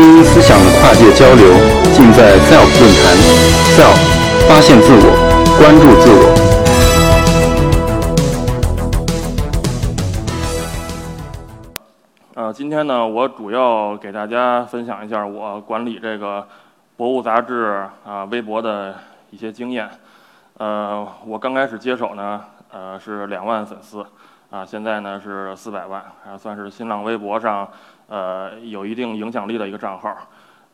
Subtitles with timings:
[0.00, 1.44] 新思想的跨界交流，
[1.92, 3.18] 尽在 SELF 论坛。
[3.74, 3.98] SELF
[4.48, 5.10] 发现自我，
[5.58, 6.22] 关注自我。
[12.36, 16.46] 呃，今天呢，我主要给大家分享一下我管理这个
[16.96, 18.94] 博物杂志啊微博的
[19.30, 19.90] 一些经验。
[20.58, 24.06] 呃，我刚开始接手呢，呃是两万粉丝，
[24.48, 27.68] 啊，现在呢是四百万，啊，算是新浪微博上
[28.08, 30.16] 呃有一定影响力的一个账号。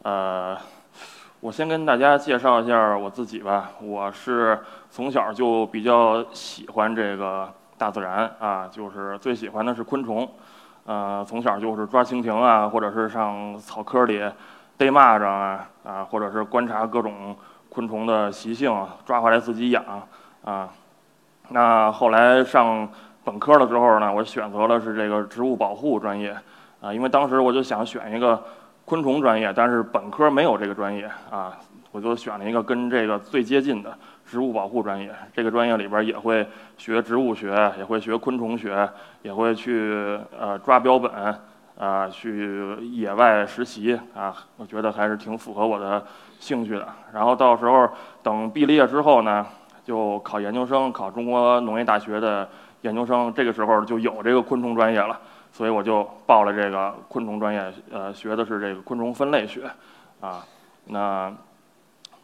[0.02, 0.56] 呃，
[1.41, 3.70] 我先跟大家介绍一下我自己吧。
[3.83, 4.59] 我是
[4.91, 10.29] 从小就比较喜欢这个大自然啊，就是最喜欢的是昆虫。
[10.87, 14.23] 呃，从小就是抓蜻蜓啊，或者是上草坑里
[14.77, 17.35] 逮蚂蚱啊，啊，或者是观察各种
[17.71, 19.82] 昆虫的习性，抓回来自己养
[20.45, 20.69] 啊。
[21.48, 22.87] 那后来上
[23.24, 26.37] 本科的时候呢，我选择了是这个植物保护专业
[26.84, 28.43] 啊，因为当时我就想选一个
[28.85, 31.57] 昆虫专业，但是本科没有这个专业啊，
[31.91, 33.96] 我就选了一个跟这个最接近的。
[34.26, 36.46] 植物保护专业，这个专业里边也会
[36.79, 38.88] 学植物学，也会学昆虫学，
[39.21, 41.13] 也会去呃抓标本，
[41.79, 46.02] 啊，去野外实习啊，我觉得还是挺符合我的
[46.41, 46.88] 兴趣的。
[47.13, 47.87] 然后到时候
[48.23, 49.46] 等毕了业之后呢，
[49.85, 52.48] 就考研究生，考中国农业大学的
[52.80, 55.21] 研究生，这个时候就有这个昆虫专业了，
[55.55, 59.71] 所以我就报了这个昆虫专业，呃，学的是这个昆虫分类学，
[60.21, 60.45] 啊，
[60.85, 61.33] 那。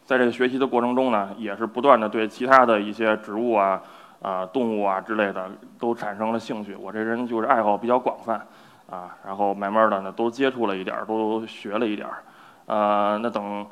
[0.03, 3.81] 在这个学习的过程中呢，也是不断的对其他的一些植物啊、
[4.21, 6.75] 啊动物啊之类的都产生了兴趣。
[6.75, 8.45] 我这人就是爱好比较广泛，
[8.89, 12.23] 啊，然后慢慢的呢都接触了一点儿，都学了一点儿。
[12.65, 13.65] 呃，那等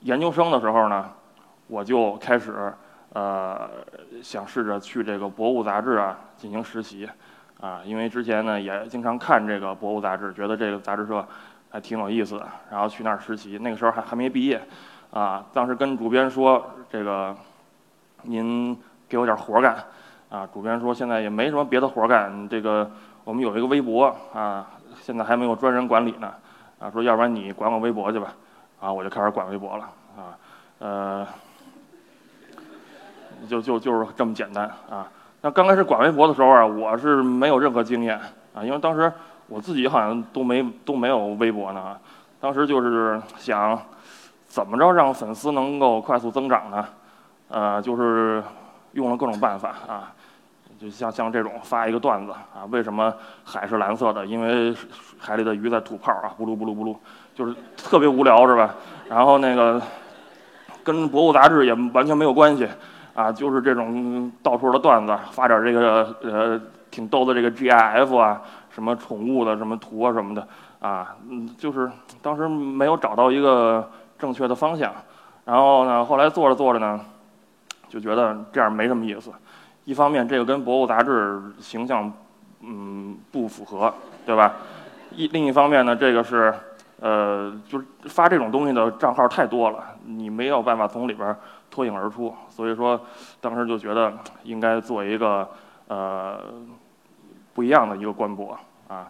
[0.00, 1.08] 研究生的时候呢，
[1.68, 2.72] 我就开始
[3.12, 3.70] 呃
[4.20, 7.08] 想试着去这个博物杂志啊进行实习，
[7.60, 11.26] 啊，因为之前呢也经常看这个博物杂志，觉得这个杂志社
[11.70, 13.58] 还挺有意思的，然后去那儿实习。
[13.58, 14.60] 那个时候还还没毕业。
[15.10, 17.34] 啊，当时跟主编说，这个
[18.22, 18.76] 您
[19.08, 19.76] 给我点活干。
[20.28, 22.90] 啊，主编说现在也没什么别的活干，这个
[23.22, 24.68] 我们有一个微博啊，
[25.00, 26.34] 现在还没有专人管理呢。
[26.80, 28.34] 啊，说要不然你管管微博去吧。
[28.80, 29.84] 啊，我就开始管微博了。
[30.16, 30.36] 啊，
[30.80, 31.26] 呃，
[33.48, 35.08] 就就就是这么简单啊。
[35.44, 38.18] 那刚开始管微博的时候啊，我是没有任何经验
[38.54, 39.12] 啊，因为当时
[39.46, 41.94] 我自己好像都没都没有微博呢。
[42.40, 43.78] 当时就是想。
[44.46, 46.86] 怎么着让粉丝能够快速增长呢？
[47.48, 48.40] 呃，就是
[48.92, 50.12] 用了各种办法啊，
[50.80, 53.12] 就像像这种发一个段子啊，为什么
[53.42, 54.24] 海是蓝色的？
[54.24, 54.72] 因为
[55.18, 56.96] 海里的鱼在吐泡啊，咕噜咕噜咕噜，
[57.34, 58.76] 就是特别无聊是吧？
[59.08, 59.82] 然后那个
[60.84, 62.68] 跟博物杂志也完全没有关系
[63.14, 66.60] 啊，就是这种到处的段子，发点这个呃
[66.90, 70.46] 挺逗的这个 GIF 啊，什么宠物的什么图啊什么的
[70.80, 73.88] 啊，嗯，就是当时没有找到一个。
[74.16, 74.94] 正确的方向，
[75.44, 76.98] 然后呢，后来做着做着呢，
[77.88, 79.30] 就觉得这样没什么意思。
[79.84, 82.10] 一方面，这个跟博物杂志形象，
[82.60, 83.92] 嗯，不符合，
[84.24, 84.54] 对吧？
[85.10, 86.54] 一另一方面呢，这个是，
[87.04, 91.36] 呃，就是发这种东西的账号太多了，你没有办法从里边
[91.70, 92.34] 脱颖而出。
[92.48, 92.98] 所以说，
[93.42, 94.10] 当时就觉得
[94.44, 95.46] 应该做一个，
[95.86, 96.40] 呃，
[97.52, 99.06] 不一样的一个官博啊。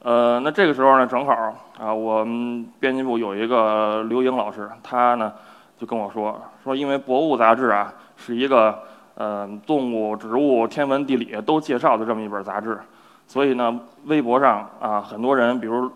[0.00, 1.34] 呃，那这个时候呢，正好
[1.78, 5.30] 啊，我们编辑部有一个刘英老师，他呢
[5.76, 8.78] 就跟我说，说因为博物杂志啊是一个
[9.14, 12.80] 呃动物、植物、天文、地理都介绍的这么一本杂志，
[13.26, 15.90] 所以呢，微博上啊很多人，比如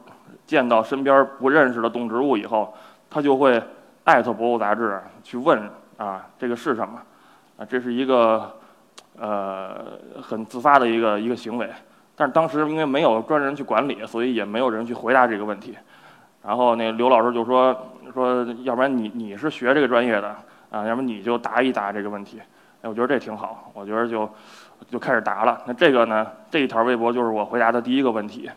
[0.46, 2.74] 见到身边不认识的动植物以后，
[3.10, 3.62] 他就会
[4.04, 5.60] 艾特博物杂志去问
[5.96, 7.00] 啊这个是什么，
[7.56, 8.54] 啊这是一个
[9.18, 11.68] 呃很自发的一个一个行为。
[12.16, 15.76] 但是当时因为没有专人去管理，所以也没有人去回答这个问题。
[16.42, 20.34] 然后那刘老师就说说，要不然你你是学这个专业的
[20.70, 22.40] 啊，要不你就答一答这个问题。
[22.80, 24.28] 哎，我觉得这挺好，我觉得就
[24.88, 25.60] 就开始答了。
[25.66, 28.48] 那这个呢，这一条微博就是我回答的第一个问题，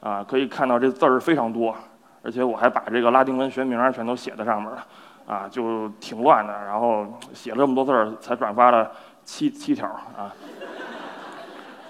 [0.00, 1.74] 啊，可以看到这字儿非常多，
[2.22, 4.86] 而且我还把这个拉丁文学名全都写在上面了，
[5.26, 6.52] 啊，就挺乱的。
[6.66, 8.90] 然后写了这么多字儿，才转发了
[9.24, 10.32] 七七条啊。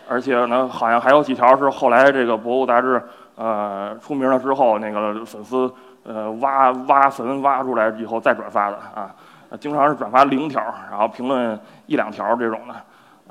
[0.08, 3.00] 而且呢，好像还有几条是后来这个博物杂志
[3.36, 5.72] 呃出名了之后，那个粉丝
[6.02, 9.14] 呃挖挖坟挖出来以后再转发的啊，
[9.60, 10.60] 经常是转发零条，
[10.90, 12.74] 然后评论一两条这种的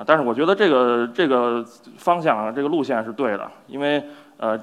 [0.06, 1.63] 但是我觉得这个这个
[1.98, 4.04] 方向这个路线是对的，因为
[4.38, 4.60] 呃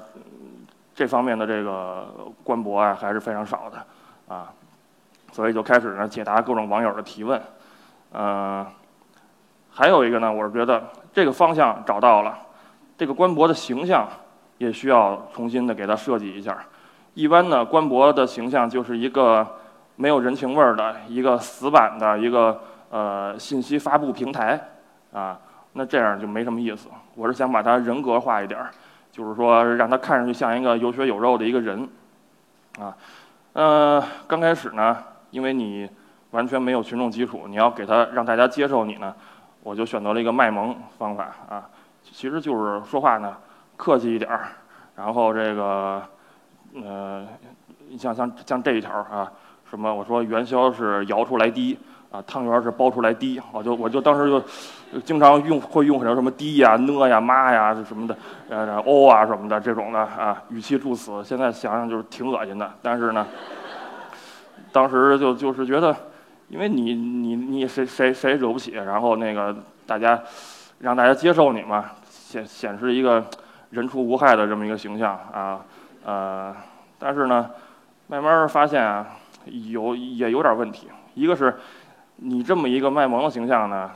[0.95, 2.07] 这方面的这个
[2.43, 4.51] 官博啊还是非常少的啊，
[5.31, 7.41] 所以就开始呢解答各种网友的提问，
[8.13, 8.65] 嗯。
[9.69, 12.35] 还有一个呢，我是觉得这个方向找到了，
[12.97, 14.09] 这个官博的形象
[14.57, 16.57] 也需要重新的给它设计一下，
[17.13, 19.45] 一般呢，官博的形象就是一个
[19.95, 22.59] 没有人情味儿的一个死板的一个
[22.89, 24.59] 呃信息发布平台
[25.17, 25.39] 啊，
[25.73, 26.89] 那这样就没什么意思。
[27.15, 28.69] 我是想把他人格化一点儿，
[29.11, 31.89] 就是说让他看上去像一个有血有肉的一个人
[32.79, 32.95] 啊。
[33.53, 34.95] 呃，刚开始呢，
[35.31, 35.89] 因为你
[36.29, 39.11] 完全没有群众基础，你要给他让大家接受你呢，
[39.63, 41.67] 我就选择了一个卖萌方法啊，
[42.03, 43.35] 其实就是说话呢
[43.75, 44.49] 客气一点儿，
[44.95, 46.03] 然后这个
[46.75, 47.25] 呃，
[47.97, 49.31] 像像像这一条啊，
[49.67, 51.79] 什么我说元宵是摇出来滴
[52.11, 58.17] 啊，汤圆是包出来滴，我就我就当时就经常用会用很多什么滴呀、呢呀、妈呀什么的，
[58.49, 63.25] 呃哦啊什么的这种的啊，语气助词，现在想想就是挺恶心的，但是呢。
[64.69, 65.95] 当时就就是觉得，
[66.49, 69.55] 因为你你你谁谁谁惹不起，然后那个
[69.87, 70.21] 大家
[70.79, 73.25] 让大家接受你嘛，显显示一个
[73.71, 75.61] 人畜无害的这么一个形象啊，
[76.03, 76.55] 呃，
[76.99, 77.49] 但是呢，
[78.07, 79.07] 慢慢发现啊，
[79.45, 80.89] 有也有点问题。
[81.15, 81.57] 一个是
[82.17, 83.89] 你这么一个卖萌的形象呢，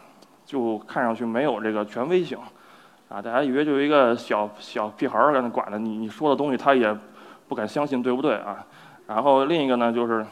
[0.45, 2.37] 就看上去没有这个权威性
[3.09, 6.95] 啊，大家以为就一个小小屁孩儿在那管着你，你说的东西他也
[7.47, 8.65] 不敢相信对不对啊？
[9.07, 10.25] 然后另一个呢就是。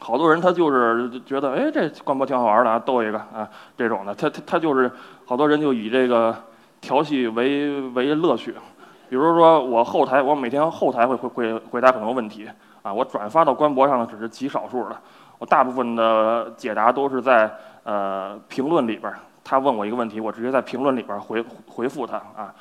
[0.00, 4.88] 好多人他就是觉得，哎，这官博挺好玩的啊，逗一个啊，这种的，他他他就是
[5.26, 6.32] 好多人就以这个
[6.80, 8.54] 调戏为为乐趣。
[9.08, 12.48] 比如说我后台，我每天后台会会会回答很多问题
[12.82, 14.96] 啊，我转发到官博上的只是极少数的，
[15.38, 17.50] 我大部分的解答都是在
[17.84, 22.54] 呃评论里边儿，他问我一个问题，我直接在评论里边回回复他啊，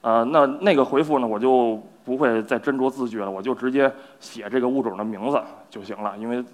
[0.00, 6.44] 呃，那那个回复呢，我就不会再斟酌字句了，我就直接写这个物种的名字就行了，因为。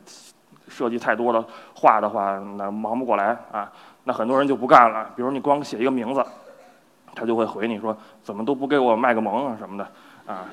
[0.69, 3.71] 设计太多的话的话，那忙不过来啊。
[4.05, 6.25] 那很多人就不干了，比如你光写一个名字，
[7.15, 9.85] 他就会回你说怎么都不给我卖个萌啊什么的
[10.25, 10.47] 啊。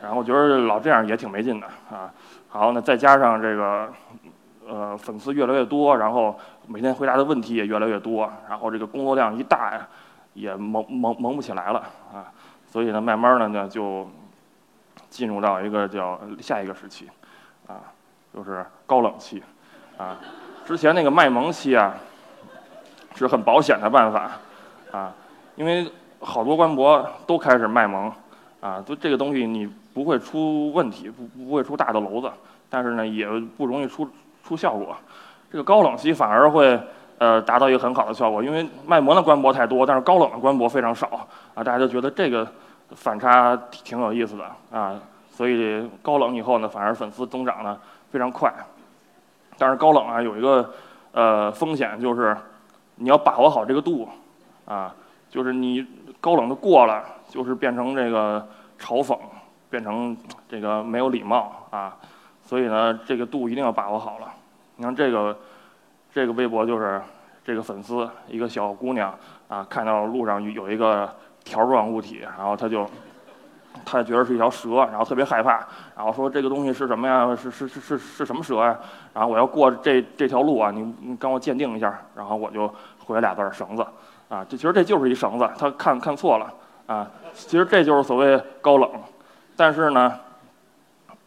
[0.00, 2.12] 然后我觉得老这样也挺没劲的啊。
[2.46, 3.88] 好，那再加上这个
[4.68, 9.88] 呃粉丝越来越多，然后每天回答的问题也越来越多，然后这个工作量一大呀，
[10.34, 11.80] 也萌萌萌不起来了
[12.12, 12.30] 啊。
[12.66, 14.06] 所以呢，慢慢的呢就
[15.08, 17.08] 进入到一个叫下一个时期
[17.66, 17.80] 啊。
[18.30, 19.42] 就是高冷期，
[19.96, 20.18] 啊，
[20.64, 21.94] 之前那个卖萌期啊，
[23.16, 24.32] 是很保险的办法，
[24.92, 25.12] 啊，
[25.56, 28.12] 因为好多官博都开始卖萌，
[28.60, 32.30] 啊，就这个东西你不会出问题，不不会出大的娄子，
[32.68, 33.26] 但是呢也
[33.56, 34.08] 不容易出
[34.48, 34.96] 出效果。
[35.52, 36.80] 这个高冷期反而会
[37.18, 42.46] 呃达到一个很好的效果，因为卖萌的官博太多，但是高冷的官博非常少，啊，大家就觉得这个
[42.92, 44.98] 反差挺有意思的啊，
[45.30, 47.78] 所以高冷以后呢，反而粉丝增长呢。
[48.10, 48.50] 非常快，
[49.58, 50.72] 但是高冷啊有一个
[51.12, 52.34] 呃风险，就是
[52.94, 54.08] 你要把握好这个度
[54.64, 54.94] 啊，
[55.28, 55.86] 就是你
[56.18, 58.48] 高冷的过了，就是变成这个
[58.80, 59.14] 嘲讽，
[59.68, 60.16] 变成
[60.48, 61.94] 这个没有礼貌啊，
[62.48, 64.32] 所以呢这个度一定要把握好了。
[64.76, 65.36] 你看这个
[66.10, 66.98] 这个微博就是
[67.44, 69.14] 这个粉丝一个小姑娘
[69.48, 71.14] 啊，看到路上有一个
[71.44, 72.88] 条状物体，然后她就。
[73.84, 75.64] 她觉得是一条蛇，然后特别害怕，
[75.94, 77.36] 然后说这个东西是什么呀？
[77.36, 78.76] 是是是是是什么蛇呀？
[79.14, 81.96] 然后我要过这这条路啊，你你跟我鉴定一下。
[82.16, 82.68] 然后我就
[82.98, 83.86] 回俩字儿绳子，
[84.28, 86.52] 啊，这其实这就是一绳子，她看看错了
[86.86, 87.08] 啊。
[87.32, 88.90] 其实这就是所谓高冷，
[89.56, 90.18] 但是呢，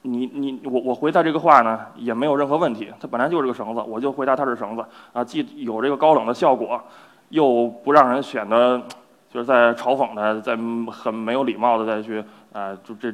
[0.03, 6.81] 你你我我回答这个话呢也没有任何问题，它本来就是个绳子，我就回答它是绳子啊，既有这个高冷的效果，
[7.29, 8.81] 又不让人显得
[9.29, 10.57] 就是在嘲讽他，在
[10.91, 12.23] 很没有礼貌的再去。
[12.53, 13.07] 啊，就这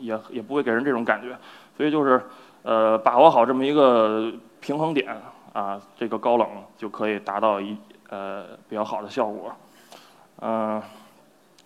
[0.00, 1.36] 也也不会给人这种感觉，
[1.76, 2.18] 所以就是，
[2.62, 5.14] 呃，把握好这么一个平衡点
[5.52, 7.76] 啊，这个高冷就可以达到一
[8.08, 9.52] 呃比较好的效果。
[10.40, 10.80] 嗯，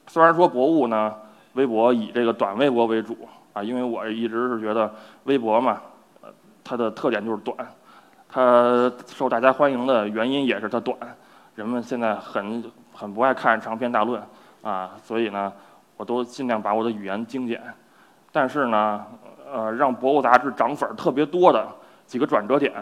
[0.08, 1.14] 虽然说博物呢，
[1.52, 3.16] 微博以这个短微博为主
[3.52, 4.92] 啊，因为我一直是觉得
[5.24, 5.80] 微博嘛，
[6.20, 6.28] 呃，
[6.62, 7.56] 它的特点就是短，
[8.28, 10.96] 它受大家欢迎的原因也是它短，
[11.54, 14.22] 人们现在很很不爱看长篇大论
[14.62, 15.52] 啊，所以呢。
[15.98, 17.62] 我都尽量把我的语言精简，
[18.32, 19.06] 但是呢，
[19.52, 21.64] 呃，让博物杂志涨粉特别多的
[22.06, 22.72] 几个转折点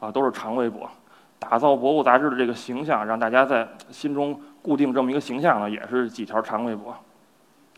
[0.00, 0.90] 啊，都是长微博。
[1.38, 6.96] 打造博物杂志的这个形象，让大家在心中固定这么一个形象呢，也是几条长微博。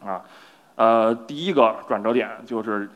[0.03, 0.25] 啊，
[0.77, 2.89] 呃，第一个转折点就是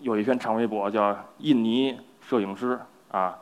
[0.00, 2.78] 有一篇长微博叫“印尼摄影师”
[3.10, 3.38] 啊，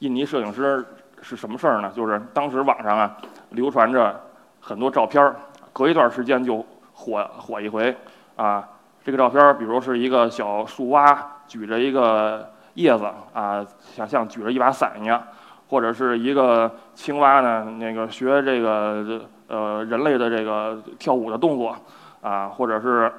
[0.00, 0.84] 印尼摄影师
[1.22, 1.90] 是什么事儿呢？
[1.94, 3.16] 就是当时网上啊
[3.50, 4.20] 流传着
[4.60, 5.34] 很多照片，
[5.72, 6.64] 隔一段时间就。
[6.96, 7.94] 火火一回，
[8.36, 8.68] 啊，
[9.02, 15.20] 这个照片比如是一个小树蛙举着一个叶子，啊，像像举着一把伞一样，
[15.68, 21.76] 或者是一个青蛙呢，那个学这个呃人类的这个跳舞的动作，
[22.24, 23.12] 啊，或者是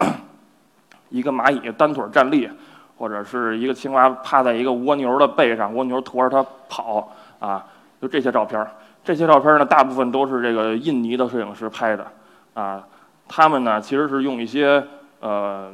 [1.10, 2.50] 一个蚂蚁单腿站立，
[2.98, 7.64] 或者是一个青蛙趴在一个蜗牛的背上，蜗牛驮着它跑啊，
[8.02, 8.66] 就这些照片。
[9.04, 12.08] 这些照片呢，大部分都是这个印尼的摄影师拍的
[12.56, 12.84] 啊。
[13.28, 14.84] 他们呢，其实是用一些
[15.20, 15.72] 呃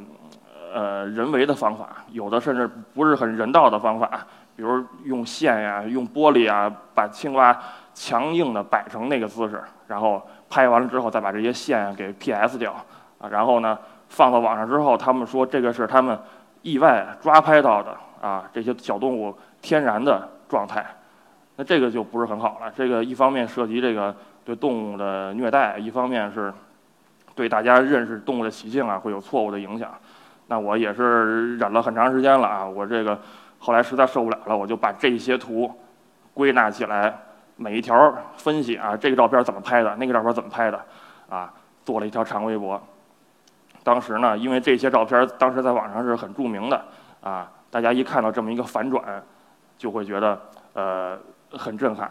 [0.74, 7.58] 呃人为的方法，有的甚至不是很人道的方法，比如用线呀、用玻璃啊，把青蛙
[7.94, 12.74] 强硬的摆成那个姿势，然后拍完了之后再把这些线给 PS 掉
[13.22, 13.78] 啊，然后呢
[14.10, 16.18] 放到网上之后，他们说这个是他们
[16.60, 20.84] 意外抓拍到的啊这些小动物天然的状态，
[21.56, 22.70] 那这个就不是很好了。
[22.76, 24.14] 这个一方面涉及这个
[24.44, 26.52] 对动物的虐待，一方面是。
[27.34, 29.90] 对大家认识动物的习性啊，会有错误的影响。
[30.48, 33.18] 那我也是忍了很长时间了啊，我这个
[33.58, 35.74] 后来实在受不了了，我就把这些图
[36.34, 37.18] 归纳起来，
[37.56, 40.78] 每一条分析啊，这个照片怎么拍的，那个照片怎么拍的，
[41.30, 41.50] 啊，
[41.86, 42.78] 做了一条长微博。
[43.84, 46.84] 当时呢，因为这些照片当时在网上是很著名的
[47.20, 49.22] 啊，大家一看到这么一个反转，
[49.76, 50.40] 就会觉得
[50.74, 51.18] 呃
[51.50, 52.10] 很震撼。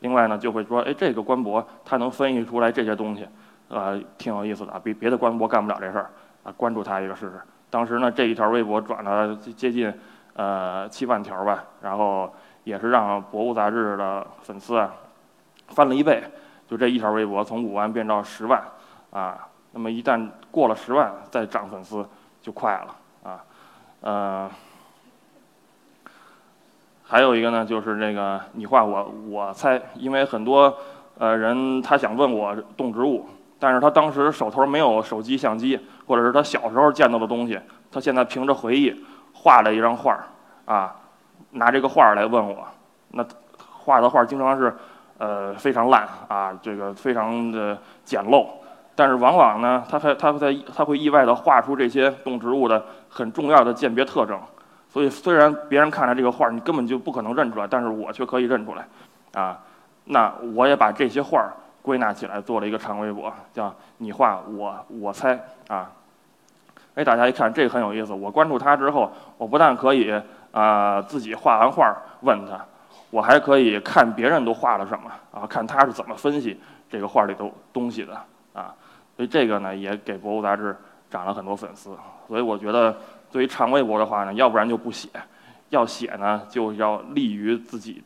[0.00, 3.28] 另外呢，就会说，哎，这个官博它能分析出来这些东西。
[3.68, 6.10] 呃，挺有意思的啊，比别的官博干不了这事儿
[6.42, 7.40] 啊，关注他一个试试。
[7.70, 9.94] 当时呢，这一条微博转了接近
[10.34, 14.90] 呃七万条吧，然后也是让《博物》杂志的粉丝啊
[15.68, 16.20] 翻了一倍，
[16.66, 18.60] 就这一条微博从五万变到十万
[19.12, 19.46] 啊。
[19.72, 22.06] 那么一旦过了十万，再涨粉丝
[22.42, 23.44] 就快了啊。
[24.00, 24.50] 呃，
[27.04, 30.76] 还有一个呢，就是那个你画我我猜，因为很多
[31.18, 33.26] 呃人他想问我动植物。
[33.62, 37.60] 但是他当时手头没有手机相机，或者是他小时候见到的东西，
[37.92, 40.24] 他现在凭着回忆画了一张画儿，
[40.64, 40.96] 啊，
[41.50, 42.66] 拿这个画儿来问我，
[43.10, 43.22] 那
[43.70, 44.74] 画的画经常是，
[45.18, 48.46] 呃，非常烂啊，这个非常的简陋，
[49.00, 54.38] 但是往往呢，他还他会在他会意外的画出这些动植物的很重要的鉴别特征，
[54.90, 58.86] 所以虽然别人看了这个画儿你根本就不可能认出来，但是我却可以认出来，
[59.42, 59.58] 啊，
[60.04, 61.50] 那我也把这些画儿。
[61.82, 65.90] 归纳起来做了一个长微博，叫“你画我我猜”啊。
[66.94, 68.12] 哎，大家一看这个很有意思。
[68.12, 70.12] 我关注他之后，我不但可以
[70.52, 71.90] 啊自己画完画
[72.20, 72.62] 问他，
[73.08, 78.12] 我还可以看别人都画了什么啊，看他是怎么分析这个画里头东西的
[78.52, 78.74] 啊。
[79.20, 80.74] 所以这个呢，也给《博物》杂志
[81.10, 81.94] 涨了很多粉丝。
[82.26, 82.96] 所以我觉得，
[83.30, 85.10] 对于长微博的话呢，要不然就不写，
[85.68, 88.02] 要写呢就要利于自己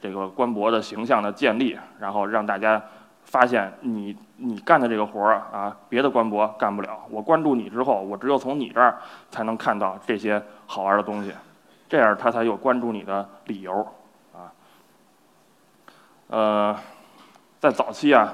[0.00, 2.80] 这个官博的形象的建立，然后让大家。
[3.26, 7.00] 发现你你干的这个活儿啊，别的官博干不了。
[7.08, 8.98] 我关注你之后，我只有从你这儿
[9.30, 11.32] 才能看到这些好玩的东西，
[11.88, 13.74] 这样他才有关注你的理由
[14.34, 14.52] 啊。
[16.28, 16.76] 呃，
[17.58, 18.30] 在早期啊，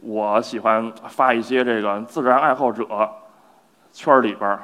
[0.00, 2.86] 我喜欢发一些这个自然爱好者
[3.92, 4.58] 圈里边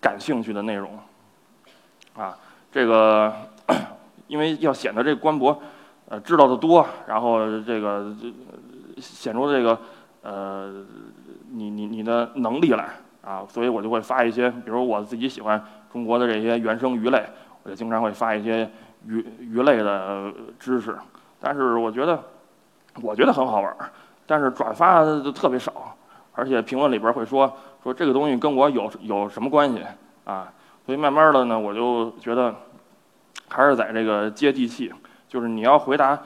[0.00, 0.98] 感兴趣的内容
[2.16, 2.36] 啊。
[2.72, 3.32] 这个
[4.28, 5.60] 因为要显得这官博。
[6.10, 8.12] 呃，知道的多，然后这个
[8.96, 9.78] 显出这个
[10.22, 10.84] 呃，
[11.52, 12.88] 你你你的能力来
[13.22, 17.24] 啊，所以我就会发一些，比如我自己喜欢中国的这些原生鱼类，
[17.62, 18.68] 我就经常会发一些
[19.06, 20.98] 鱼鱼类的知识。
[21.38, 22.20] 但是我觉得，
[23.00, 23.88] 我觉得很好玩儿，
[24.30, 25.72] 但是转发的特别少，
[26.36, 29.84] 而且评论里边会说说这个东西跟我有有什么关系
[30.24, 30.46] 啊？
[30.86, 32.54] 所以慢慢的呢，我就觉得
[33.48, 34.94] 还是在这个接地气。
[35.26, 36.16] 就是你要回答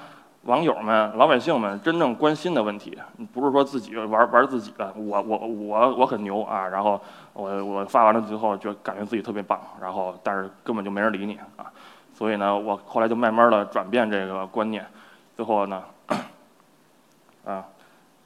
[0.43, 2.99] 网友们、老百姓们真正关心的问题，
[3.33, 4.93] 不是说自己玩玩自己的。
[4.97, 6.69] 我我我我很牛啊！
[6.69, 7.01] 然后
[7.33, 11.73] 我我发完了之后就感觉自己特别棒，然后但是根本就没人理你啊！
[12.13, 14.87] 所以呢，我后来就慢慢的转变这个观念，
[15.35, 15.83] 最后呢，
[17.45, 17.65] 啊，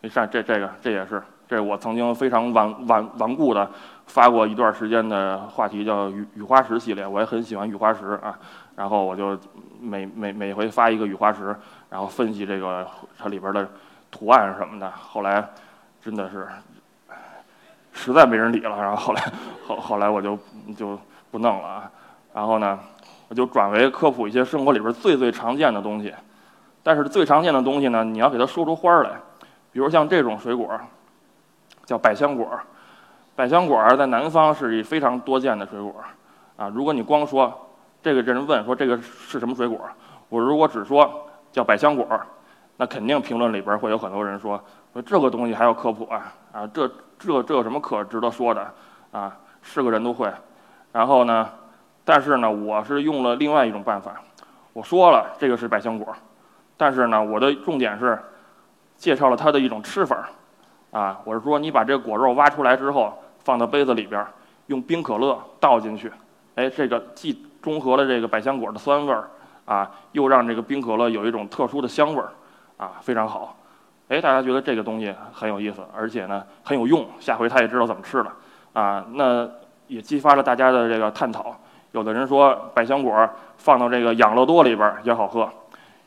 [0.09, 3.71] 你看这这个这也是这我曾经非常顽顽顽固的
[4.07, 8.39] 发过一段时间的话题，叫雨雨花石系列，我也很喜欢雨花石啊。
[8.75, 9.39] 然后我就
[9.79, 11.55] 每每每回发一个雨花石，
[11.91, 12.87] 然后分析这个
[13.19, 13.69] 它里边的
[14.11, 14.91] 图案什么的。
[14.93, 15.47] 后来
[16.01, 16.49] 真的是
[17.93, 19.23] 实在没人理了，然后后来
[19.67, 20.39] 后后来我就
[20.75, 20.99] 就
[21.31, 21.91] 不弄了啊。
[22.33, 22.81] 然后呢，
[23.29, 26.15] 我就转为科普一些生活里边最最常见的东西。
[26.83, 29.11] 但是最常见的东西呢，你要给它说出花来。
[29.73, 30.79] 比如像这种水果，
[31.85, 32.49] 叫百香果。
[33.37, 35.95] 百香果在南方是一非常多见的水果
[36.57, 36.69] 啊。
[36.75, 37.53] 如果你光说，
[38.03, 39.81] 这个人问说：“这个是什么水果？”
[40.29, 42.07] 我如果只说叫百香果，
[42.77, 44.61] 那肯定评论里边会有很多人说
[44.93, 46.33] ：“说这个东西还要科普啊？
[46.53, 48.75] 啊，这这这有什么可值得说的？
[49.13, 50.33] 啊，是个人都会。”
[50.93, 51.49] 然后呢，
[52.05, 54.21] 但是呢，我是用了另外一种办法，
[54.73, 56.15] 我说了这个是百香果，
[56.77, 58.19] 但是呢，我的重点是
[58.99, 60.29] 介绍了它的一种吃法。
[60.91, 63.13] 啊，我是说你把这个果肉挖出来之后，
[63.45, 64.27] 放到杯子里边，
[64.69, 66.11] 用冰可乐倒进去，
[66.55, 69.29] 哎，这个既中和了这个百香果的酸味儿，
[69.67, 72.33] 啊，又让这个冰可乐有一种特殊的香味儿，
[72.79, 73.55] 啊，非常好。
[74.09, 78.33] 哎，大家觉得这个东西很有意思，而且呢很有用，下回他也知道怎么吃了，
[78.73, 79.47] 啊，那
[79.89, 81.55] 也激发了大家的这个探讨。
[81.93, 83.29] 有的人说百香果
[83.59, 85.47] 放到这个养乐多里边也好喝，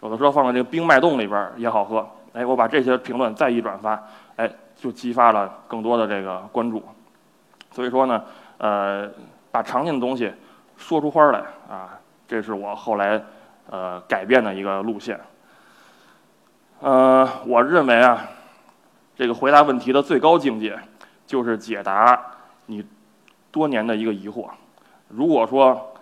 [0.01, 2.03] 有的说放到这个冰脉冻里边也好喝。
[2.34, 4.02] 哎，我把这些评论再一转发，
[4.36, 6.84] 哎，就激发了更多的这个关注。
[7.72, 8.24] 所以说呢，
[8.58, 9.10] 呃，
[9.52, 10.32] 把常见的东西
[10.78, 13.22] 说出花来啊，这是我后来
[13.70, 15.20] 呃改变的一个路线。
[16.80, 18.28] 呃，我认为啊，
[19.16, 20.78] 这个回答问题的最高境界
[21.28, 22.20] 就是解答
[22.66, 22.86] 你
[23.52, 24.50] 多年的一个疑惑。
[25.08, 25.94] 如果说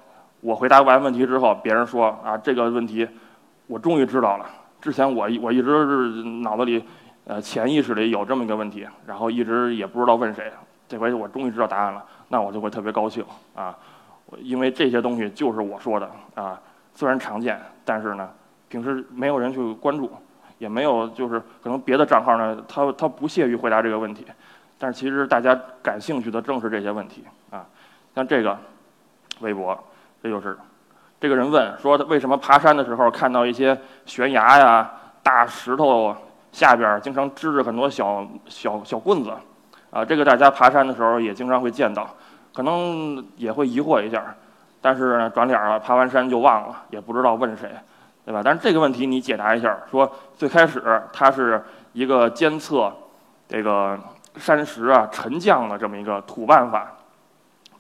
[0.42, 3.08] 我回答完问题之后，别人说啊这个问题
[3.68, 4.46] 我终于知道了，
[4.82, 6.84] 之前我我一直是脑子里
[7.26, 10.52] 呃潜意识里有这么一个问题，然后一直也不知道问谁，
[10.88, 13.24] 这回我终于知道答案了，那我就会特别高兴
[13.56, 13.78] 啊，
[14.40, 16.62] 因为这些东西就是我说的啊，
[16.94, 18.30] 虽然常见，但是呢
[18.68, 20.12] 平时没有人去关注。
[20.60, 24.26] 也没有，就是可能别的账号呢，他他不屑于回答这个问题，
[24.78, 27.66] 但是其实大家感兴趣的正是这些问题啊。
[28.14, 28.60] 像这个
[29.40, 29.82] 微博，
[30.22, 30.58] 这就是
[31.20, 34.90] 这个人问说，为什么爬山的时候看到一些悬崖呀、
[35.22, 36.16] 大石头
[36.52, 39.32] 下边经常支着很多小小小棍子
[39.92, 40.06] 啊？
[40.06, 42.10] 这个大家爬山的时候也经常会见到，
[42.54, 44.24] 可能也会疑惑一下，
[44.82, 47.70] 但是呢，转脸了，爬完山就忘了，也不知道问谁。
[48.26, 48.42] 对吧？
[48.46, 50.08] 但是这个问题你解答一下，说
[50.38, 51.60] 最开始它是
[51.94, 52.94] 一个监测
[53.48, 53.98] 这个
[54.36, 56.92] 山石啊沉降的这么一个土办法。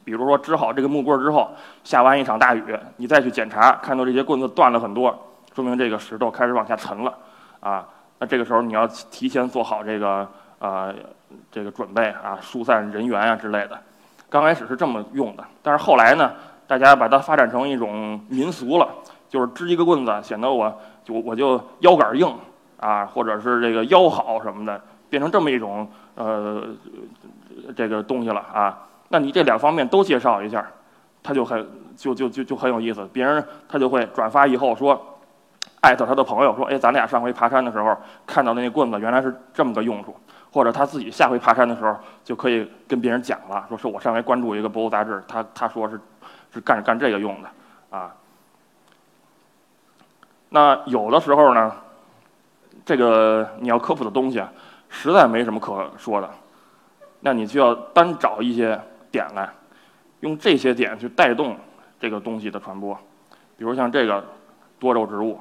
[0.09, 1.51] 比如说支好这个木棍之后，
[1.83, 5.15] 下完一场大雨，你再去检查，看到这些棍子断了很多，
[5.53, 7.15] 说明这个石头开始往下沉了
[7.59, 7.87] 啊。
[8.17, 10.91] 那这个时候你要提前做好这个呃
[11.51, 13.79] 这个准备啊，疏散人员啊之类的。
[14.31, 16.33] 刚开始是这么用的，但是后来呢，
[16.65, 18.89] 大家把它发展成一种民俗了。
[19.29, 22.33] 就是支一个棍子，显得我就我就腰杆硬
[22.79, 26.63] 啊，或者是这个腰好什么的，变成这么一种呃
[27.75, 28.75] 这个东西了啊。
[29.09, 30.65] 那你这两方面都介绍一下，
[31.22, 31.67] 他就很
[31.98, 33.07] 就就就就很有意思。
[33.11, 35.19] 别人他就会转发以后说，
[35.81, 40.15] 艾特他的朋友说，哎，咱俩上回爬山的时候看到那棍子原来是这么个用处，
[40.51, 46.00] 或者他自己下回爬山的时候就可以跟别人讲了，说是我上回关注一个博物杂志，他他说是
[46.53, 48.15] 是干干这个用的啊。
[50.50, 51.72] 那有的时候呢，
[52.85, 54.43] 这个你要科普的东西，
[54.87, 56.29] 实在没什么可说的，
[57.19, 58.79] 那你就要单找一些
[59.11, 59.50] 点来，
[60.22, 61.57] 用这些点去带动
[62.00, 62.98] 这个东西的传播。
[63.57, 64.24] 比如像这个
[64.79, 65.39] 多肉植物，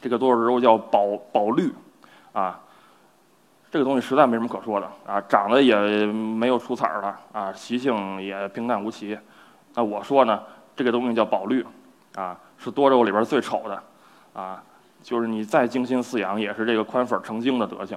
[0.00, 1.72] 这个多肉植物叫宝宝绿，
[2.32, 2.60] 啊，
[3.70, 9.18] 这个东西实在没什么可说的啊，长得也没有出彩儿的啊，习性也平淡无奇。
[9.74, 10.42] 那我说呢，
[10.76, 11.64] 这个东西叫宝绿，
[12.14, 13.82] 啊，是多肉里边最丑的。
[14.34, 14.60] 啊，
[15.00, 17.96] 就是你再精心饲养，也是这个宽粉成精的德行，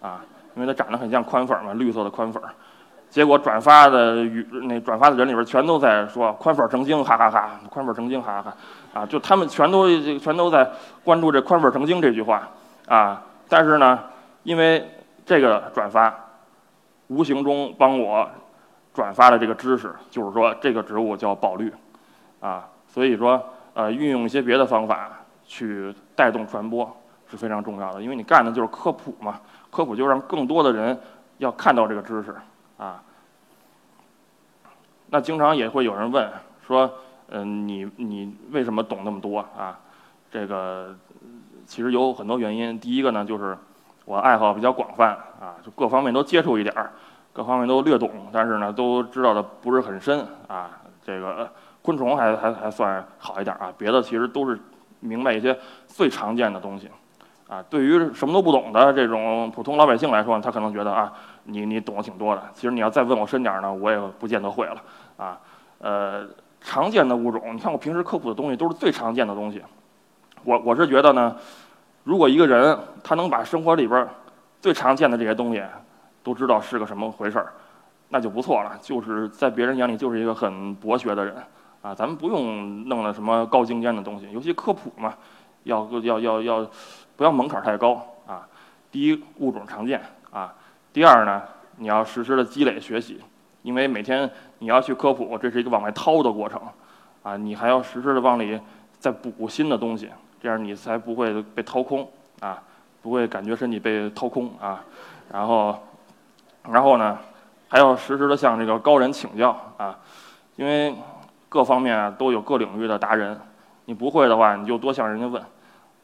[0.00, 0.24] 啊，
[0.56, 2.48] 因为它长得很像宽粉嘛，绿色的宽粉儿，
[3.14, 10.68] 结果转发的与那转发的人里边全都在说宽粉成精，哈哈哈，宽粉成精，哈哈哈，啊，就他们全都全都在
[11.04, 12.48] 关注这宽粉成精这句话，
[12.88, 14.00] 啊，但是呢，
[14.42, 14.84] 因为
[15.24, 16.12] 这个转发，
[17.06, 18.28] 无形中帮我
[18.92, 21.72] 转发了这个知识，就是说这个植物叫宝绿，
[22.40, 23.40] 啊，所以说
[23.74, 25.08] 呃，运用一些别的方法。
[25.46, 26.90] 去带动传播
[27.30, 29.38] 是非常重要的，因为你干的就是科普嘛，
[29.70, 30.98] 科普就让更多的人
[31.36, 32.34] 要看到这个知识
[32.76, 33.02] 啊。
[35.10, 36.30] 那经常也会有人问
[36.66, 36.90] 说，
[37.28, 39.78] 嗯，你你为什么懂那么多啊？
[40.30, 40.96] 这个
[41.66, 42.78] 其实有很多原因。
[42.78, 43.56] 第一个呢，就是
[44.04, 45.10] 我爱好比较广泛
[45.40, 46.92] 啊，就各方面都接触一点儿，
[47.32, 50.70] 各方面都略懂，但是呢，都知道的不是很深啊。
[51.04, 51.50] 这个
[51.82, 54.58] 昆虫还还还算好一点啊，别的其实都是。
[55.00, 55.54] 明白一些
[55.86, 56.90] 最常见的东西，
[57.48, 61.12] 啊，对于什么都不懂的这种普通老百姓来说，他可能觉得啊，
[61.44, 62.42] 你你懂得挺多的。
[62.54, 64.82] 其实你要再问我深点儿呢，我也不见得会了，
[65.16, 65.38] 啊，
[65.78, 66.26] 呃，
[66.60, 69.62] 常见的物种，你看我平时科普的东西都是最常见的东西。
[70.42, 71.36] 我我是觉得呢，
[72.02, 74.08] 如果一个人他能把生活里边
[74.60, 75.62] 最常见的这些东西
[76.22, 77.52] 都知道是个什么回事儿，
[78.08, 78.78] 那就不错了。
[78.80, 81.36] 就是在别人眼里就是一个很博学的人。
[81.82, 85.12] 啊，咱们不用弄的什么高精尖的东西，尤其科普嘛，
[85.64, 86.66] 要要要要，
[87.16, 88.46] 不要门槛太高啊。
[88.90, 90.00] 第一，物种常见
[90.32, 90.54] 啊；
[90.92, 91.42] 第二呢，
[91.76, 93.20] 你要实时的积累学习，
[93.62, 96.60] 因为每天你要去科普，这是一个往外掏的过程
[97.22, 97.36] 啊。
[97.36, 98.60] 你还要实时的往里
[98.98, 102.08] 再补新的东西，这样你才不会被掏空
[102.40, 102.62] 啊，
[103.02, 104.84] 不会感觉身体被掏空啊。
[105.32, 105.76] 然后，
[106.70, 107.18] 然后呢，
[107.68, 109.98] 还要时时的向这个高人请教啊，
[110.56, 110.94] 因为
[111.48, 113.36] 各方面啊都有各领域的达人，
[113.86, 115.42] 你不会的话你就多向人家问，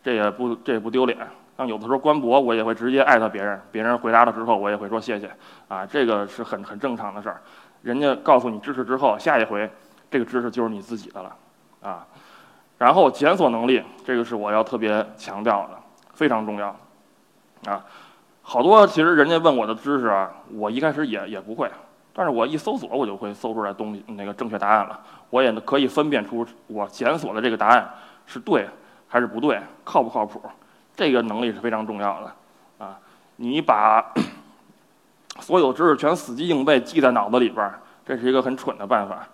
[0.02, 1.18] 这也不这也不丢脸。
[1.56, 5.30] 像有的时候官博我也会直接艾特别人，别人回答了之后我也会说谢谢
[5.68, 7.42] 啊，这个是很很正常的事儿。
[7.82, 9.70] 人家告诉你知识之后，下一回
[10.10, 11.36] 这个知识就是你自己的了
[11.82, 12.06] 啊。
[12.78, 15.78] 然后检索能力，这个是我要特别强调的，
[16.14, 16.74] 非常重要
[17.66, 17.84] 啊。
[18.40, 21.70] 好多其实人家问我的知识啊，我一开始也也不会，
[22.14, 27.86] 但是我一搜索我就会搜出来东西那个正确答案了，我也可以分辨出我检索的这个答案
[28.24, 28.66] 是对
[29.10, 30.40] 还是不对，靠不靠谱。
[30.94, 32.98] 这个能力是非常重要的，啊，
[33.36, 34.12] 你把
[35.40, 39.26] 所有知识全死记硬背记在脑子里边儿，这是一个很蠢的办法。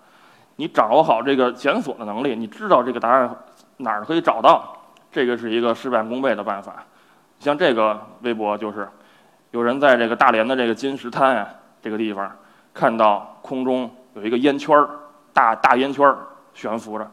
[0.55, 3.29] 你掌握好这个检索的能力，你知道这个答案
[3.77, 4.75] 哪儿可以找到，
[5.11, 6.83] 这个是一个事半功倍的办法。
[7.39, 8.89] 像这个微博就是，
[9.51, 11.47] 有人在这个大连的这个金石滩啊
[11.81, 12.31] 这个地方，
[12.73, 14.89] 看到空中有一个烟圈儿，
[15.33, 16.17] 大大烟圈儿
[16.53, 17.11] 悬浮着，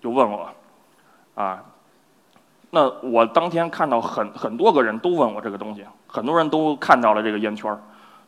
[0.00, 0.48] 就问我，
[1.34, 1.62] 啊。
[2.74, 7.78] 那我当天看到很很多个人都问我这个东西，很多人都看到了这个烟圈儿，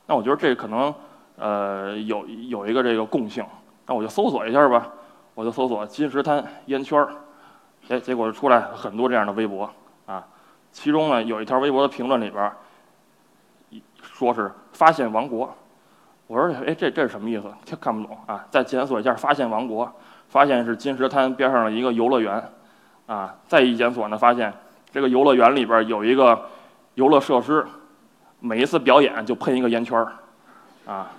[0.06, 0.94] 那我觉得这可能
[1.38, 3.42] 呃有有一个这个共性，
[3.86, 4.86] 那我就搜索一下吧，
[5.34, 7.08] 我就搜索金石滩烟圈儿，
[7.88, 9.70] 哎，结果出来很多这样的微博
[10.04, 10.22] 啊，
[10.70, 12.52] 其中呢有一条微博的评论里边，
[14.02, 15.56] 说是发现王国，
[16.26, 17.50] 我说哎这这是什么意思？
[17.64, 19.90] 听看不懂啊，再检索一下发现王国，
[20.28, 22.46] 发现是金石滩边上的一个游乐园。
[23.06, 24.52] 啊，再一检索呢，发现
[24.92, 26.40] 这个游乐园里边有一个
[26.94, 27.66] 游乐设施，
[28.40, 30.12] 每一次表演就喷一个烟圈儿，
[30.86, 31.10] 啊，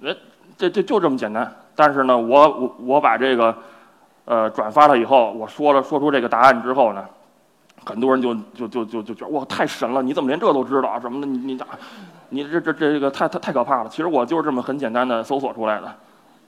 [0.00, 0.16] 这
[0.56, 1.52] 这这就这么简单。
[1.74, 3.54] 但是呢，我我我把这个
[4.24, 7.04] 呃转发了以后，我说了说出这个答案之后呢，
[7.84, 11.26] 很多人就就就就就觉得哇太神了，你怎么连这都知道什么的？
[11.26, 11.60] 你你，
[12.28, 13.88] 你这这这个太太太可怕了。
[13.88, 15.94] 其实我就是这么很简单的搜索出来的，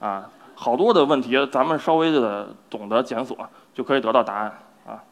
[0.01, 3.37] 啊，好多的问题咱们稍微的懂得检索。
[3.75, 4.53] 就可以得到答案
[4.87, 5.03] 啊！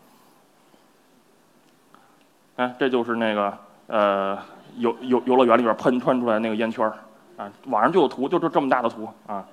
[2.57, 4.39] 哎，这就是那个呃
[4.77, 6.95] 游游游乐园里边喷喷出来那个烟圈儿
[7.37, 9.45] 啊，网上就有图，就是这么大的图啊。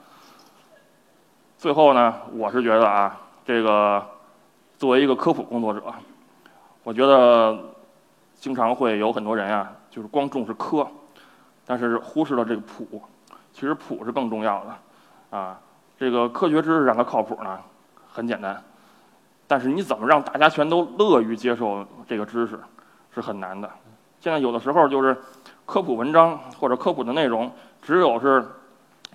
[1.58, 4.06] 最后呢，我是觉得啊，这个
[4.78, 5.82] 作为一个科普工作者，
[6.84, 7.58] 我觉得
[8.36, 10.86] 经常会有很多人啊，就是光重视科，
[11.66, 13.02] 但是忽视了这个普。
[13.54, 15.60] 其实普是更重要的啊。
[15.98, 17.60] 这个科学知识让它靠谱呢，
[18.08, 18.62] 很简单。
[19.48, 22.60] 但是你怎么让大家全都乐于接受这个知识，
[23.16, 23.70] 是很难的。
[24.20, 25.16] 现在有的时候就是
[25.66, 27.50] 科普文章或者科普的内容，
[27.82, 28.42] 只有是，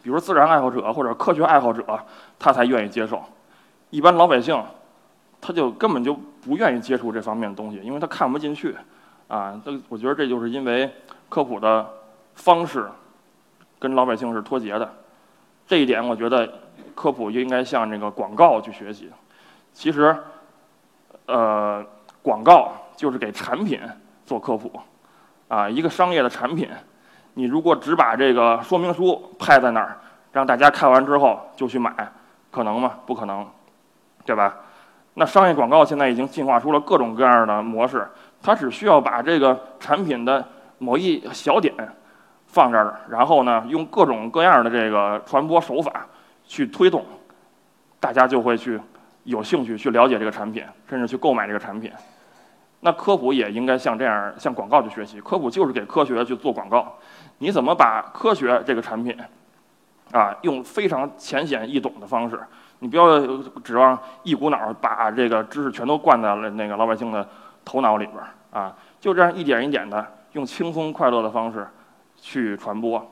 [0.03, 1.85] 比如自然爱好者或者科学爱好者，
[2.39, 3.23] 他才愿意接受。
[3.91, 4.59] 一般老百姓，
[5.41, 8.75] 他就根本就不愿意接触这方面的东西，因为他看不进去。
[9.29, 10.91] 啊，这我觉得这就是因为
[11.29, 11.87] 科普的
[12.35, 12.89] 方式
[13.79, 14.91] 跟老百姓是脱节的。
[15.67, 16.51] 这一点，我觉得
[16.95, 19.11] 科普应该向这个广告去学习。
[19.73, 20.15] 其实，
[21.27, 21.85] 呃，
[22.21, 23.81] 广告就是给产品
[24.27, 24.71] 做科普，
[25.49, 26.69] 啊，一个商业的产品，
[27.35, 29.99] 你如果只把这个说明书拍在那儿，
[30.31, 31.95] 让大家看完之后就去买，
[32.51, 32.99] 可能吗？
[33.07, 33.47] 不可能，
[34.25, 34.55] 对吧？
[35.15, 38.07] 那商业广告现在已经进化出了各种各样的模式，
[38.43, 40.47] 它只需要把这个产品的
[40.79, 41.75] 某一小点
[42.47, 46.07] 放这儿，然后呢，用各种各样的这个传播手法
[46.45, 47.05] 去推动，
[47.99, 48.79] 大家就会去。
[49.25, 51.93] 有兴趣去了解这个产品，甚至去购买这个产品，
[52.81, 55.21] 那科普也应该像这样向广告去学习。
[55.21, 56.99] 科普就是给科学去做广告。
[57.39, 59.17] 你怎么把科学这个产品，
[60.11, 62.41] 啊，用非常浅显易懂的方式，
[62.81, 63.21] 你不要
[63.65, 67.29] 指望一股脑儿把这个知识全都灌在了那个老百姓的
[67.65, 68.29] 头脑里边儿
[68.61, 71.67] 啊，就这样一点一点的用轻松快乐的方式
[72.17, 73.05] 去传播，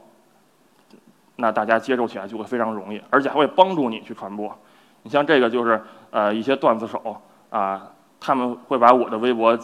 [1.36, 4.56] 那大家接受起来就会非常容易，而且还会帮助你去传播。
[5.02, 7.16] 你像这个就是呃一些段子手
[7.50, 9.58] 啊，他们会把我的微博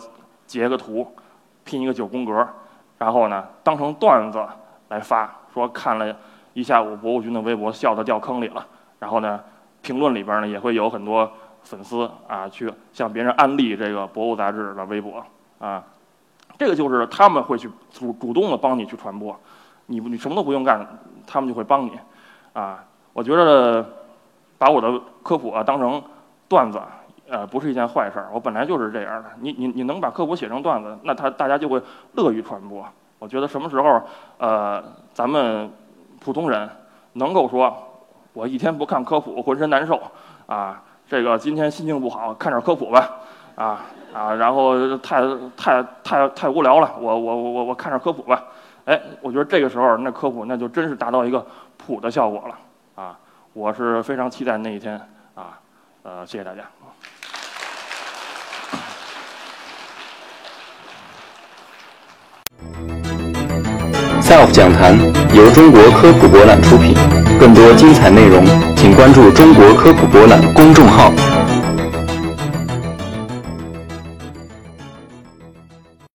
[0.47, 1.07] 截个图，
[1.65, 2.47] 拼一个九宫格，
[2.99, 4.45] 然后呢当成段子
[4.89, 6.17] 来发，说看了
[6.55, 8.67] 一下午博物君的微博，笑得掉坑里了。
[8.99, 9.41] 然后呢
[9.83, 11.31] 评论里边呢也会有很多
[11.63, 15.25] 粉丝啊去向别人安利这个博物杂志的微博
[15.59, 15.85] 啊，
[16.59, 19.39] 这个就是他们会去主主动的帮你去传播，
[19.87, 20.87] 你你什么都不用干，
[21.27, 21.93] 他们就会帮你
[22.53, 22.85] 啊。
[23.13, 23.85] 我觉得。
[24.59, 26.03] 把我的科普啊当成
[26.49, 26.81] 段子，
[27.29, 28.29] 呃，不是一件坏事儿。
[28.33, 29.29] 我本来就是这样的。
[29.41, 31.83] 你你你能把科普写成段子，那他大家就会
[32.15, 32.85] 乐于传播。
[33.19, 34.01] 我觉得什么时候，
[34.39, 34.83] 呃，
[35.13, 35.71] 咱们
[36.21, 36.69] 普通人
[37.15, 37.75] 能够说，
[38.33, 40.01] 我一天不看科普浑身难受
[40.47, 43.11] 啊，这个今天心情不好，看点科普吧，
[43.55, 43.81] 啊
[44.13, 45.23] 啊，然后太
[45.57, 48.45] 太太太无聊了，我我我我看点科普吧，
[48.85, 51.45] 哎，我觉得这个时候那科普那就真是达到一个
[51.77, 52.59] 普的效果了
[53.03, 53.19] 啊！
[53.55, 55.01] 我是非常期待那一天，
[56.07, 56.63] 呃，谢谢大家。
[64.23, 64.97] SELF 讲坛
[65.35, 66.95] 由中国科普博览出品，
[67.41, 71.11] 更多精彩内容，请关注中国科普博览公众号。